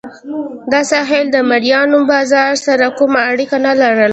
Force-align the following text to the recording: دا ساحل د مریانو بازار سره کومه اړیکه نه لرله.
دا 0.71 0.81
ساحل 0.91 1.25
د 1.31 1.37
مریانو 1.49 1.99
بازار 2.11 2.53
سره 2.65 2.85
کومه 2.97 3.19
اړیکه 3.31 3.57
نه 3.65 3.73
لرله. 3.81 4.09